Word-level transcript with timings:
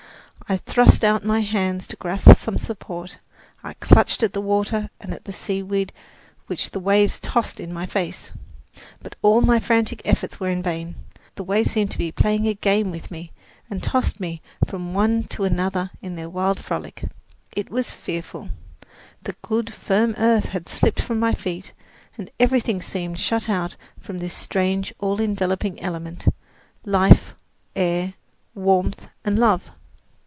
I 0.49 0.57
thrust 0.57 1.05
out 1.05 1.23
my 1.23 1.39
hands 1.39 1.87
to 1.87 1.95
grasp 1.95 2.33
some 2.33 2.57
support, 2.57 3.19
I 3.63 3.73
clutched 3.75 4.21
at 4.21 4.33
the 4.33 4.41
water 4.41 4.89
and 4.99 5.13
at 5.13 5.23
the 5.23 5.31
seaweed 5.31 5.93
which 6.47 6.71
the 6.71 6.79
waves 6.81 7.21
tossed 7.21 7.61
in 7.61 7.71
my 7.71 7.85
face. 7.85 8.33
But 9.01 9.15
all 9.21 9.39
my 9.41 9.61
frantic 9.61 10.01
efforts 10.03 10.41
were 10.41 10.49
in 10.49 10.61
vain. 10.61 10.95
The 11.35 11.45
waves 11.45 11.71
seemed 11.71 11.89
to 11.91 11.97
be 11.97 12.11
playing 12.11 12.49
a 12.49 12.53
game 12.53 12.91
with 12.91 13.09
me, 13.09 13.31
and 13.69 13.81
tossed 13.81 14.19
me 14.19 14.41
from 14.67 14.93
one 14.93 15.23
to 15.29 15.45
another 15.45 15.89
in 16.01 16.15
their 16.15 16.29
wild 16.29 16.59
frolic. 16.59 17.05
It 17.55 17.69
was 17.69 17.93
fearful! 17.93 18.49
The 19.23 19.37
good, 19.43 19.73
firm 19.73 20.13
earth 20.17 20.47
had 20.47 20.67
slipped 20.67 20.99
from 20.99 21.17
my 21.17 21.33
feet, 21.33 21.71
and 22.17 22.29
everything 22.41 22.81
seemed 22.81 23.21
shut 23.21 23.47
out 23.47 23.77
from 24.01 24.17
this 24.17 24.33
strange, 24.33 24.93
all 24.99 25.21
enveloping 25.21 25.81
element 25.81 26.25
life, 26.83 27.35
air, 27.73 28.15
warmth 28.53 29.07
and 29.23 29.39
love. 29.39 29.71